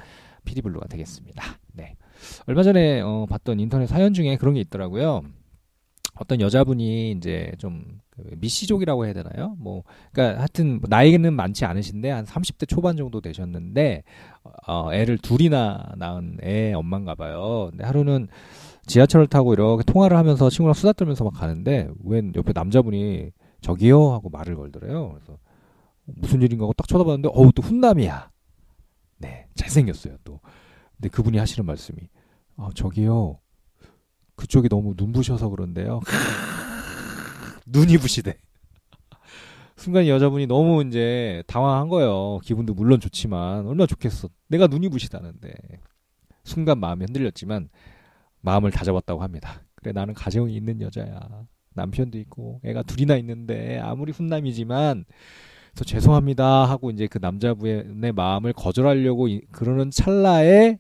[0.45, 1.59] 피디블루가 되겠습니다.
[1.75, 1.97] 네.
[2.47, 5.23] 얼마 전에 어, 봤던 인터넷 사연 중에 그런 게 있더라고요.
[6.19, 9.55] 어떤 여자분이 이제 좀그 미시족이라고 해야 되나요?
[9.59, 14.03] 뭐, 그러니까 하여튼 뭐 나이는 많지 않으신데 한 30대 초반 정도 되셨는데
[14.67, 17.69] 어, 애를 둘이나 낳은 애 엄마인가 봐요.
[17.71, 18.29] 근데 하루는
[18.87, 23.31] 지하철을 타고 이렇게 통화를 하면서 친구랑 수다 떨면서 막 가는데 웬 옆에 남자분이
[23.61, 25.13] 저기요 하고 말을 걸더래요.
[25.15, 25.39] 그래서
[26.05, 28.31] 무슨 일인가 하고 딱 쳐다봤는데 어우 또 훈남이야.
[29.19, 30.41] 네, 잘생겼어요 또.
[30.97, 31.99] 근데 그분이 하시는 말씀이
[32.57, 33.41] 아 저기요
[34.37, 36.01] 그쪽이 너무 눈부셔서 그런데요.
[37.67, 38.39] 눈이 부시대.
[39.77, 42.39] 순간 이 여자분이 너무 이제 당황한 거예요.
[42.45, 44.29] 기분도 물론 좋지만 얼마나 좋겠어.
[44.49, 45.53] 내가 눈이 부시다는데.
[46.45, 47.69] 순간 마음이 흔들렸지만
[48.41, 49.63] 마음을 다잡았다고 합니다.
[49.75, 51.21] 그래 나는 가정이 있는 여자야.
[51.75, 55.05] 남편도 있고 애가 둘이나 있는데 아무리 훈남이지만
[55.73, 60.79] 그래서 죄송합니다 하고 이제 그 남자분의 마음을 거절하려고 이- 그러는 찰나에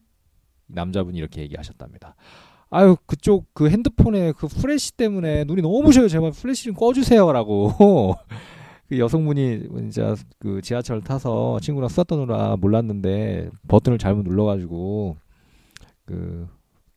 [0.68, 2.16] 남자분이 이렇게 얘기하셨답니다.
[2.70, 8.14] 아유 그쪽 그 핸드폰에 그 플래시 때문에 눈이 너무 부셔요 제발 플래시 좀 꺼주세요라고
[8.88, 15.16] 그 여성분이 진짜 그 지하철 타서 친구랑 떠느라 몰랐는데 버튼을 잘못 눌러가지고
[16.06, 16.48] 그,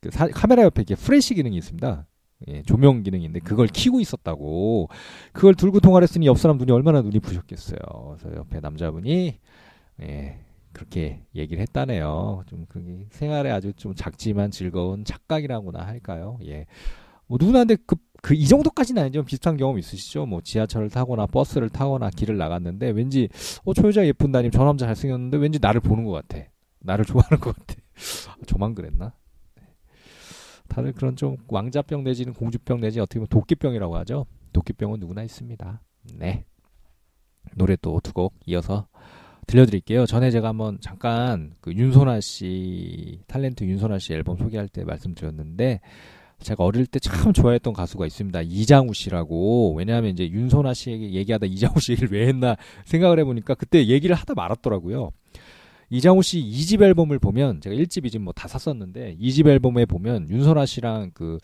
[0.01, 2.05] 그 사- 카메라 옆에 이렇게 플래시 기능이 있습니다.
[2.47, 4.87] 예, 조명 기능인데 그걸 켜고 있었다고
[5.33, 7.77] 그걸 들고 통화를 했으니 옆 사람 눈이 얼마나 눈이 부셨겠어요.
[8.17, 9.39] 그래서 옆에 남자분이
[10.01, 10.39] 예,
[10.71, 12.43] 그렇게 얘기를 했다네요.
[12.47, 16.39] 좀 그게 생활에 아주 좀 작지만 즐거운 착각이라고나 할까요?
[16.45, 16.65] 예.
[17.27, 20.25] 뭐 누구나한테 그, 그, 이 정도까지는 아니지만 비슷한 경험 있으시죠?
[20.25, 23.29] 뭐 지하철을 타거나 버스를 타거나 길을 나갔는데 왠지,
[23.65, 26.43] 어, 저 여자 예쁜데 아님, 저 남자 잘생겼는데 왠지 나를 보는 것 같아.
[26.79, 27.75] 나를 좋아하는 것 같아.
[28.47, 29.13] 저만 그랬나?
[30.69, 30.75] 네.
[30.75, 34.25] 다들 그런 좀 왕자병 내지는 공주병 내지 어떻게 보면 도끼병이라고 하죠?
[34.53, 35.81] 도끼병은 누구나 있습니다.
[36.17, 36.45] 네.
[37.55, 38.87] 노래 또 두 곡 이어서
[39.47, 40.05] 들려드릴게요.
[40.05, 45.81] 전에 제가 한번 잠깐 그 윤소나 씨 탤런트 윤소나 씨 앨범 소개할 때 말씀드렸는데
[46.39, 48.41] 제가 어릴 때 참 좋아했던 가수가 있습니다.
[48.43, 49.73] 이장우 씨라고.
[49.75, 52.55] 왜냐하면 이제 윤소나 씨에게 얘기하다 이장우 씨 얘기를 왜 했나
[52.85, 55.11] 생각을 해보니까 그때 얘기를 하다 말았더라고요.
[55.89, 60.65] 이장우 씨 2집 앨범을 보면 제가 1집, 2집 뭐 다 샀었는데 2집 앨범에 보면 윤손하
[60.65, 61.37] 씨랑 그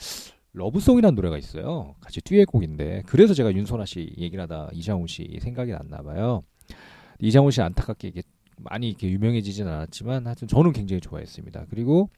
[0.54, 1.96] Love Song이라는 노래가 있어요.
[2.00, 6.44] 같이 듀엣곡인데 그래서 제가 윤손하 씨 얘기를 하다 이장우 씨 생각이 났나 봐요.
[7.20, 8.22] 이장우 씨 안타깝게 이게
[8.58, 11.66] 많이 이렇게 유명해지진 않았지만 하여튼 저는 굉장히 좋아했습니다.
[11.70, 12.10] 그리고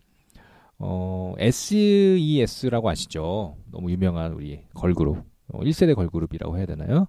[0.78, 3.58] 어 SES라고 아시죠?
[3.72, 5.18] 너무 유명한 우리 걸그룹
[5.48, 7.08] 어, 1세대 걸그룹이라고 해야 되나요?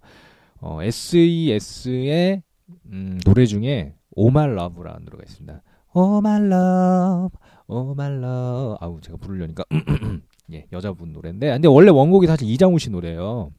[0.61, 2.43] 어 SES의
[2.87, 5.63] 음, 노래 중에 Oh My Love라는 노래가 있습니다.
[5.95, 7.39] Oh Love,
[7.69, 8.77] Oh My Love.
[8.81, 9.65] 아우 제가 부르려니까
[10.53, 13.53] 예 여자분 노래인데 근데 원래 원곡이 사실 이장우 씨 노래예요.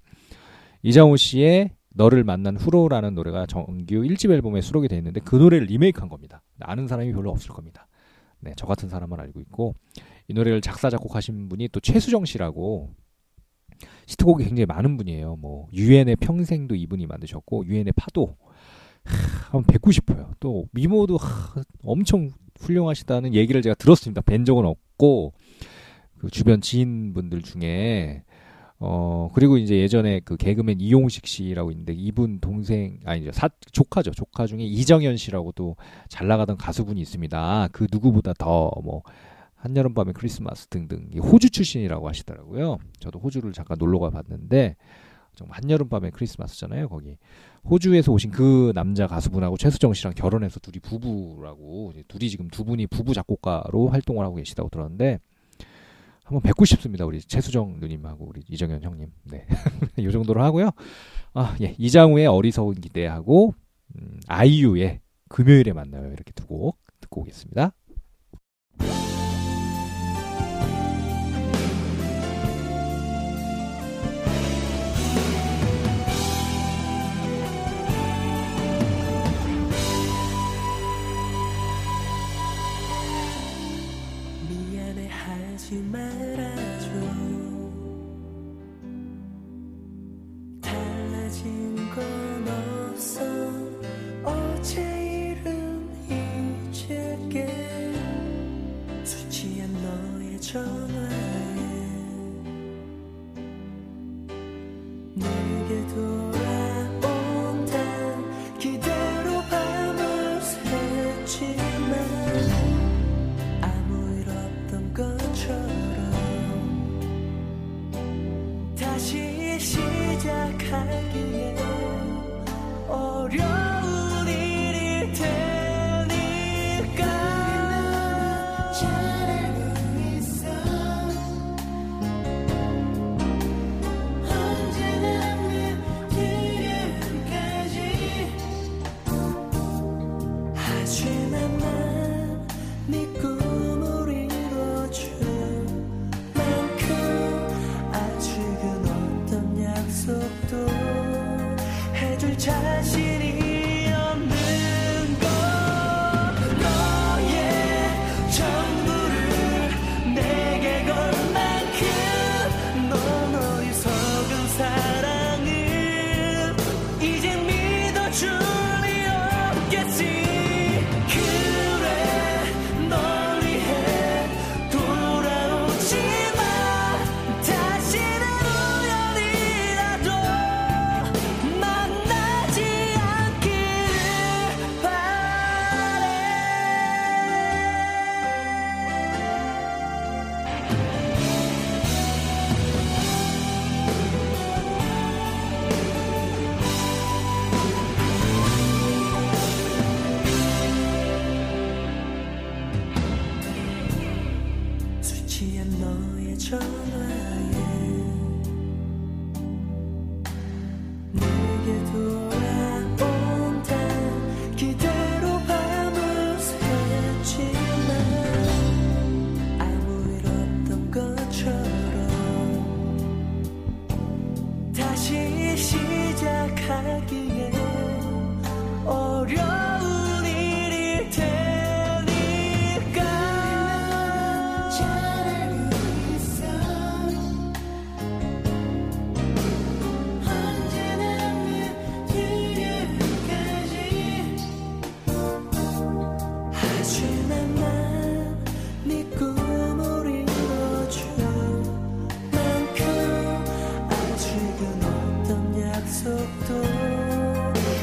[0.84, 6.10] 이장우 씨의 너를 만난 후로라는 노래가 정규 1집 앨범에 수록이 되어 있는데 그 노래를 리메이크한
[6.10, 6.42] 겁니다.
[6.60, 7.88] 아는 사람이 별로 없을 겁니다.
[8.42, 9.76] 네, 저 같은 사람만 알고 있고
[10.28, 12.90] 이 노래를 작사 작곡하신 분이 또 최수정 씨라고
[14.08, 15.38] 히트곡이 굉장히 많은 분이에요.
[15.38, 18.49] 뭐 유엔의 평생도 이분이 만드셨고 유엔의 파도 하,
[19.04, 20.32] 한번 뵙고 싶어요.
[20.40, 24.22] 또 미모도 하, 엄청 훌륭하시다는 얘기를 제가 들었습니다.
[24.22, 25.34] 뵌 적은 없고
[26.20, 28.24] 그 주변 지인분들 중에
[28.82, 34.48] 어 그리고 이제 예전에 그 개그맨 이용식 씨라고 있는데 이분 동생 아니죠 사 조카죠 조카
[34.48, 35.76] 중에 이정현 씨라고도
[36.08, 37.70] 잘 나가던 가수분이 있습니다.
[37.72, 39.04] 그 누구보다 더 뭐
[39.60, 42.78] 한여름 밤의 크리스마스 등등 이 호주 출신이라고 하시더라고요.
[43.00, 44.78] 저도 호주를 잠깐 놀러 가 봤는데
[45.40, 46.90] 정말 한여름밤의 크리스마스잖아요.
[46.90, 47.18] 거기
[47.64, 53.14] 호주에서 오신 그 남자 가수분하고 최수정 씨랑 결혼해서 둘이 부부라고 둘이 지금 두 분이 부부
[53.14, 55.20] 작곡가로 활동을 하고 계시다고 들었는데
[56.24, 57.06] 한번 뵙고 싶습니다.
[57.06, 59.12] 우리 최수정 누님하고 우리 이정현 형님.
[59.24, 59.46] 네.
[59.98, 60.70] 이 정도로 하고요.
[61.34, 61.74] 아, 예.
[61.80, 63.56] 이장우의 어리석은 기대하고
[63.96, 66.08] 음, 아이유의 금요일에 만나요.
[66.12, 67.74] 이렇게 두 곡 듣고 오겠습니다.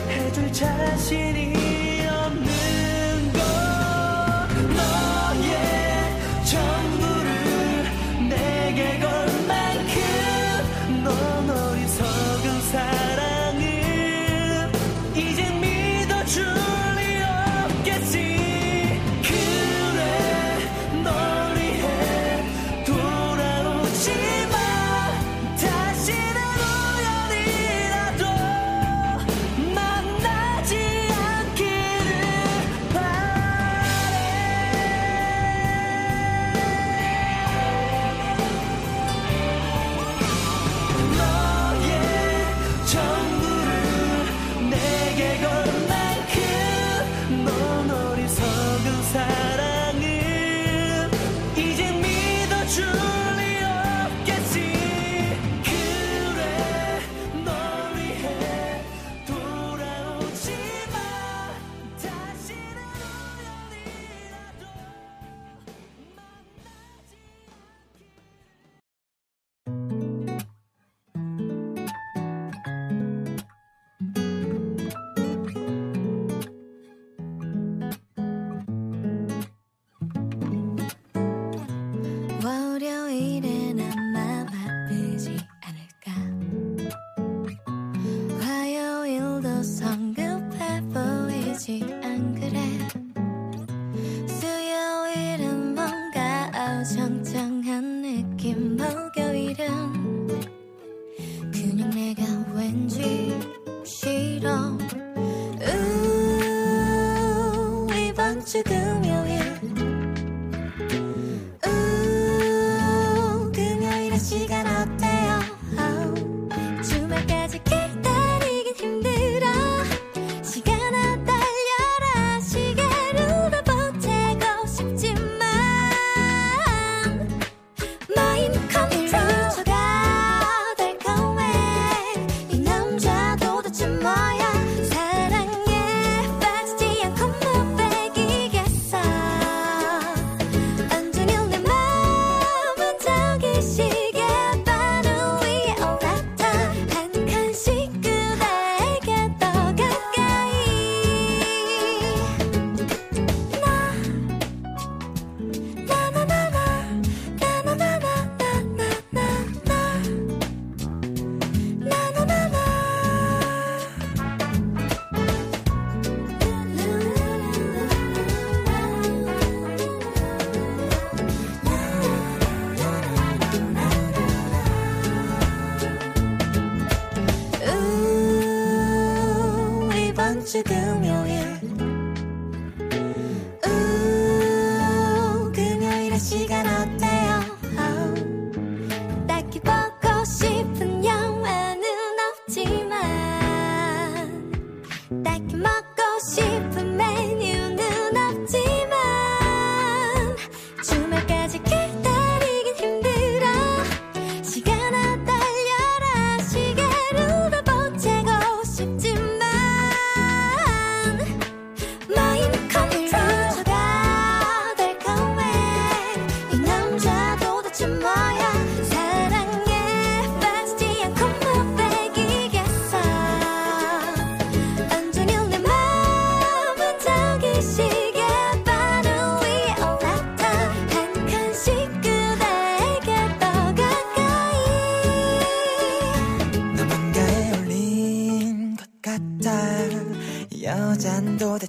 [0.08, 1.55] 해줄 자신이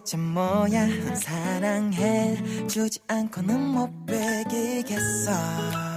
[0.07, 0.87] 참 뭐야.
[1.15, 2.37] 사랑해
[2.67, 5.96] 주지 않고는 못 베기겠어.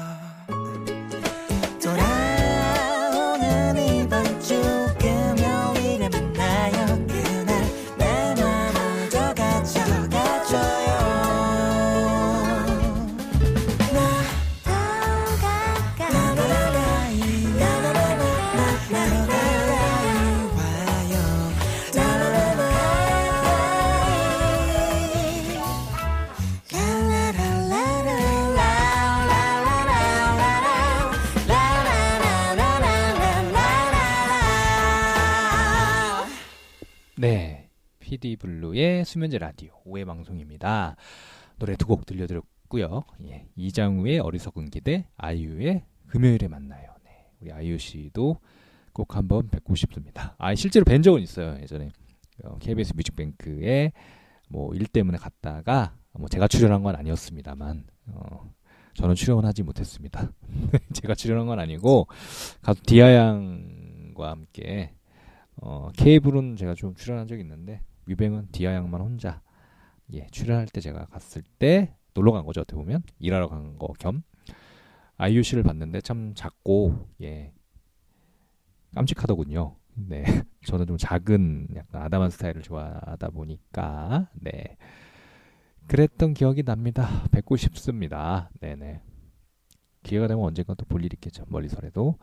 [38.11, 40.97] PD 블루의 수면제 라디오 오해 방송입니다.
[41.61, 43.05] 노래 두 곡 들려드렸고요.
[43.27, 46.93] 예, 이장우의 어리석은 기대, 아이유의 금요일에 만나요.
[47.05, 48.41] 네, 우리 아이유 씨도
[48.93, 50.35] 꼭 한번 뵙고 싶습니다.
[50.39, 51.57] 아, 실제로 뵌 적은 있어요.
[51.63, 51.91] 예전에
[52.43, 53.93] 어, KBS 뮤직뱅크에
[54.49, 58.53] 뭐 일 때문에 갔다가 뭐 제가 출연한 건 아니었습니다만 어,
[58.95, 60.33] 저는 출연하지 못했습니다.
[60.95, 62.09] 제가 출연한 건 아니고
[62.61, 64.95] 가수 디아 양과 함께
[65.63, 69.41] 어, 케이블은 제가 좀 출연한 적이 있는데 뮤뱅은 디아 양만 혼자
[70.13, 72.61] 예, 출연할 때 제가 갔을 때 놀러 간 거죠.
[72.61, 74.23] 어떻게 보면 일하러 간 거겸
[75.45, 77.53] 씨를 봤는데 참 작고 예
[78.95, 79.77] 깜찍하더군요.
[79.95, 80.25] 네,
[80.67, 84.77] 저는 좀 작은 약간 아담한 스타일을 좋아하다 보니까 네
[85.87, 87.09] 그랬던 기억이 납니다.
[87.31, 88.51] 뵙고 싶습니다.
[88.61, 89.03] 네네.
[90.03, 91.45] 기회가 되면 언젠가 또 볼 일 있겠죠.
[91.49, 92.17] 멀리서라도.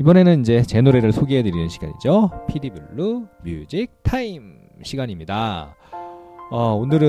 [0.00, 2.46] 이번에는 이제 제 노래를 소개해드리는 시간이죠.
[2.48, 5.76] 피디블루 뮤직 타임 시간입니다.
[6.50, 7.06] 어, 오늘은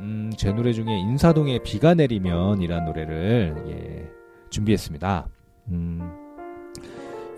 [0.00, 4.10] 음, 제 노래 중에 인사동에 비가 내리면이라는 노래를 예,
[4.50, 5.28] 준비했습니다.
[5.68, 6.12] 음,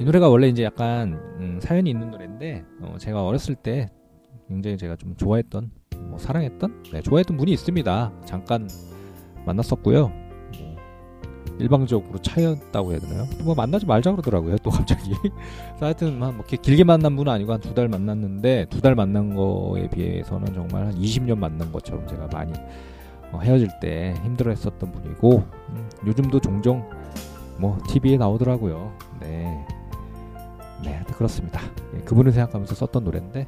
[0.01, 3.89] 이 노래가 원래 이제 약간 음, 사연이 있는 노래인데 어, 제가 어렸을 때
[4.49, 5.71] 굉장히 제가 좀 좋아했던
[6.09, 8.13] 뭐 사랑했던 네, 좋아했던 분이 있습니다.
[8.25, 8.69] 잠깐
[9.47, 10.24] 만났었고요.
[11.55, 13.27] 뭐 일방적으로 차였다고 해야 되나요?
[13.39, 14.57] 또뭐 만나지 말자 그러더라고요.
[14.59, 15.13] 또 갑자기.
[15.81, 19.89] 하여튼 뭐 이렇게 길게 만난 분은 아니고 한 두 달 만났는데 두 달 만난 거에
[19.89, 22.53] 비해서는 정말 한 20년 만난 것처럼 제가 많이
[23.33, 26.89] 어, 헤어질 때 힘들어했었던 분이고 음, 요즘도 종종
[27.59, 28.93] 뭐 TV에 나오더라고요.
[29.21, 29.65] 네,
[30.85, 31.61] 네 그렇습니다.
[31.95, 33.47] 예, 그분을 생각하면서 썼던 노래인데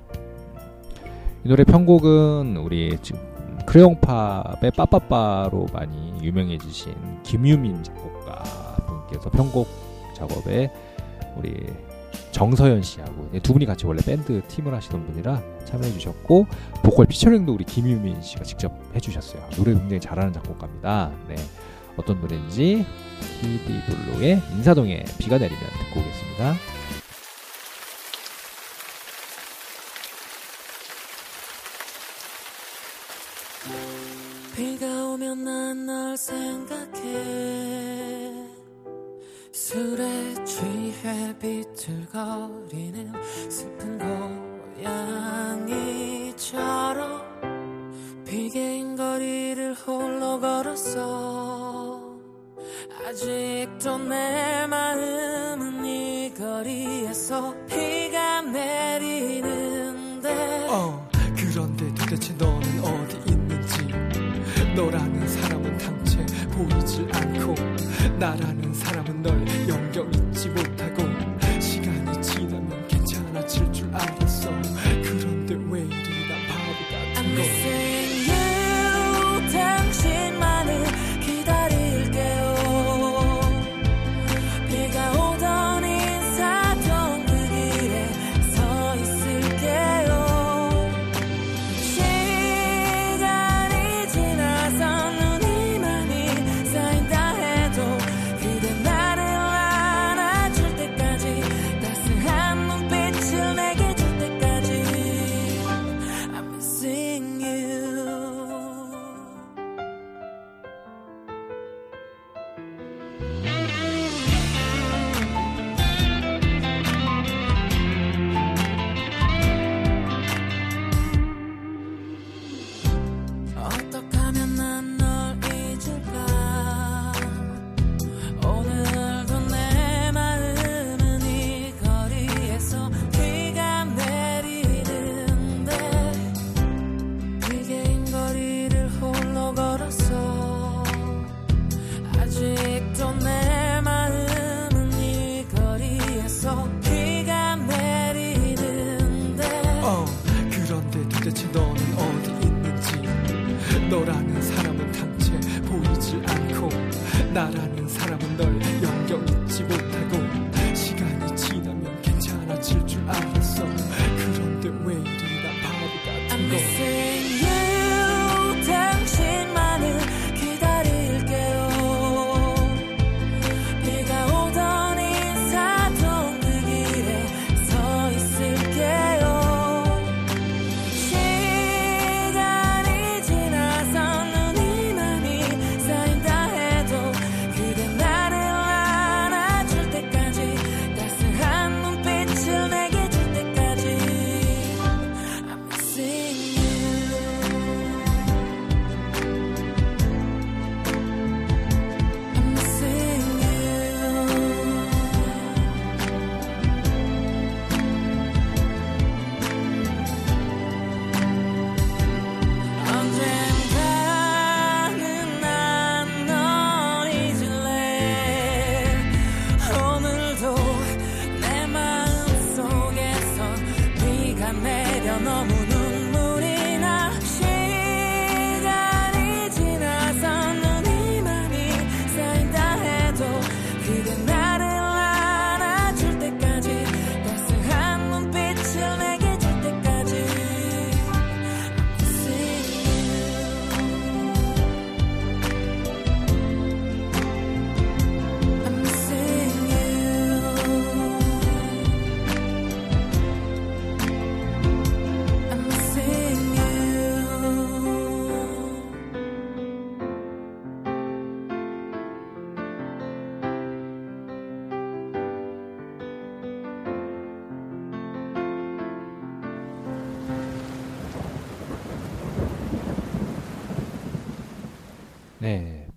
[1.44, 3.20] 이 노래 편곡은 우리 지금
[3.66, 8.42] 크레용팝의 빠빠빠로 많이 유명해지신 김유민 작곡가
[8.86, 9.68] 분께서 편곡
[10.14, 10.72] 작업에
[11.36, 11.66] 우리
[12.30, 16.46] 정서연 씨하고 두 분이 같이 원래 밴드 팀을 하시던 분이라 참여해 주셨고
[16.82, 19.42] 보컬 피처링도 우리 김유민 씨가 직접 해주셨어요.
[19.56, 21.12] 노래 굉장히 잘하는 작곡가입니다.
[21.28, 21.36] 네,
[21.96, 22.84] 어떤 노래인지
[23.40, 26.75] 히디블루의 인사동에 비가 내리면 듣고 오겠습니다.
[35.16, 37.00] 오면 난 널 생각해.
[39.50, 43.12] 술에 취해 비틀거리는
[43.48, 43.98] 슬픈
[46.36, 47.22] 고양이처럼
[48.26, 52.18] 비개인 거리를 홀로 걸었어.
[53.08, 60.28] 아직도 내 마음은 이 거리에서 비가 내리는데.
[60.68, 62.55] 어, 그런데 도대체 있는지
[64.76, 66.18] 너라는 사람은 당체
[66.50, 67.54] 보이질 않고
[68.18, 69.32] 나라는 사람은 널
[69.66, 71.25] 영영 잊지 못하고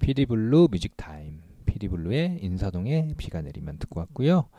[0.09, 1.39] 피디블루 뮤직 타임.
[1.67, 4.49] 피디블루의 인사동에 비가 내리면 듣고 왔고요.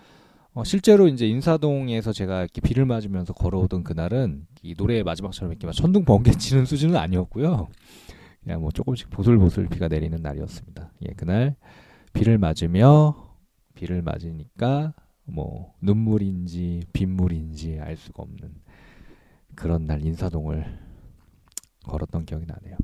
[0.52, 5.72] 어, 실제로 이제 인사동에서 제가 이렇게 비를 맞으면서 걸어오던 그날은 이 노래의 마지막처럼 이렇게 막
[5.72, 7.68] 천둥 번개 치는 수준은 아니었고요.
[8.44, 10.92] 그냥 뭐 조금씩 보슬보슬 비가 내리는 날이었습니다.
[11.08, 11.56] 예, 그날
[12.12, 13.36] 비를 맞으며
[13.74, 14.94] 비를 맞으니까
[15.24, 18.54] 뭐 눈물인지 빗물인지 알 수가 없는
[19.56, 20.78] 그런 날 인사동을
[21.88, 22.76] 걸었던 기억이 나네요.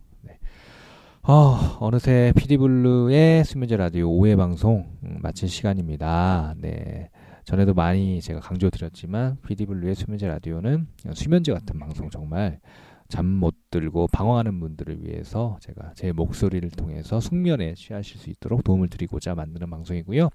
[1.26, 1.32] 네.
[1.32, 6.54] 어, 어느새 피디블루의 수면제 라디오 5회 방송 음, 마칠 시간입니다.
[6.58, 7.10] 네.
[7.44, 12.60] 전에도 많이 제가 강조드렸지만 피디블루의 수면제 라디오는 수면제 같은 방송 정말
[13.08, 18.88] 잠 못 들고 방황하는 분들을 위해서 제가 제 목소리를 통해서 숙면에 취하실 수 있도록 도움을
[18.88, 20.28] 드리고자 만드는 방송이고요.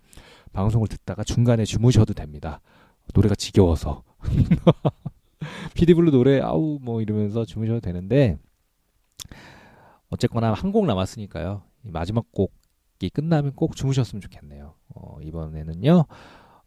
[0.54, 2.60] 방송을 듣다가 중간에 주무셔도 됩니다.
[3.14, 4.04] 노래가 지겨워서.
[5.74, 8.38] 피디블루 노래 아우 뭐 이러면서 주무셔도 되는데
[10.12, 11.64] 어쨌거나 한 곡 남았으니까요.
[11.86, 14.76] 이 마지막 곡이 끝나면 꼭 주무셨으면 좋겠네요.
[14.96, 16.06] 어, 이번에는요.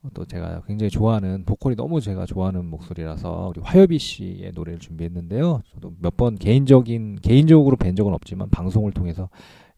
[0.03, 5.63] 어, 또 제가 굉장히 좋아하는 보컬이 너무 제가 좋아하는 목소리라서 우리 화요비 씨의 노래를 준비했는데요.
[5.73, 9.29] 저도 몇 번 개인적인 개인적으로 뵌 적은 없지만 방송을 통해서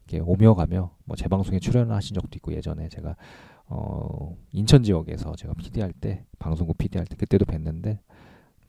[0.07, 3.15] 이렇게 오며 가며 뭐제 방송에 출연을 하신 적도 있고 예전에 제가
[3.67, 7.99] 어 인천 지역에서 제가 PD 할 때 방송국 PD 할 때 그때도 뵀는데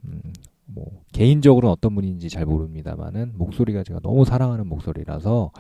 [0.05, 0.21] 음
[0.69, 5.51] 뭐 개인적으로는 어떤 분인지 잘 모릅니다만은 목소리가 제가 너무 사랑하는 목소리라서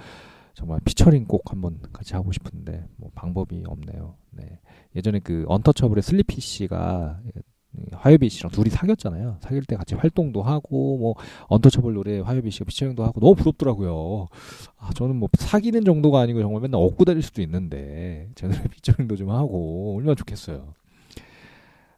[0.54, 4.16] 정말 피처링 꼭 한번 같이 하고 싶은데 뭐 방법이 없네요.
[4.32, 4.58] 네.
[4.96, 7.20] 예전에 그 언터처블의 슬리피 씨가
[7.92, 9.38] 화요비 씨랑 둘이 사귀었잖아요.
[9.40, 11.14] 사귈 때 같이 활동도 하고 뭐
[11.46, 14.26] 언터처블 노래 화요비 씨가 피처링도 하고 너무 부럽더라고요.
[14.78, 19.16] 아, 저는 뭐 사귀는 정도가 아니고 정말 맨날 업고 다닐 수도 있는데 제 노래 피처링도
[19.16, 20.74] 좀 하고 얼마나 좋겠어요.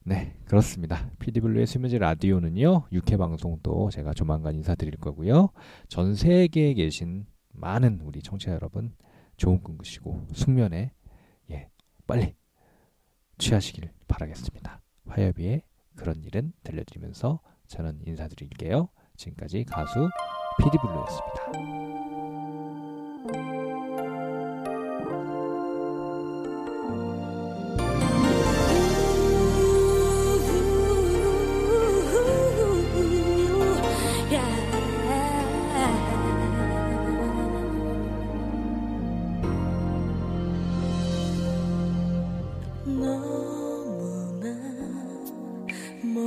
[0.04, 1.10] 네, 그렇습니다.
[1.18, 5.50] 피디블루의 수면제 라디오는요, 6회 방송도 제가 조만간 인사드릴 거고요.
[5.88, 8.94] 전 세계에 계신 많은 우리 청취자 여러분,
[9.36, 10.92] 좋은 꿈 꾸시고, 숙면에,
[11.50, 11.68] 예,
[12.06, 12.34] 빨리
[13.36, 14.80] 취하시길 바라겠습니다.
[15.06, 15.62] 화요비의
[15.96, 18.88] 그런 일은 들려드리면서 저는 인사드릴게요.
[19.16, 20.08] 지금까지 가수
[20.62, 21.89] 피디블루였습니다.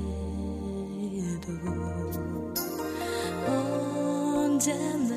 [3.46, 5.16] 언제나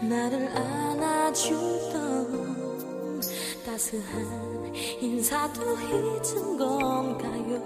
[0.00, 2.00] 나를 안아주던
[3.66, 7.60] 따스한 인사도 잊은 건가요?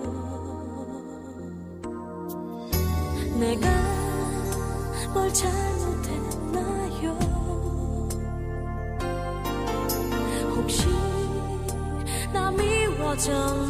[3.39, 3.69] 내가
[5.15, 5.76] 뭘잘
[13.17, 13.66] 미